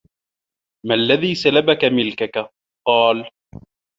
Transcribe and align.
مَا 0.85 0.95
الَّذِي 0.95 1.35
سَلَبَك 1.35 1.85
مِلْكَك؟ 1.85 2.37
قَالَ 2.87 3.29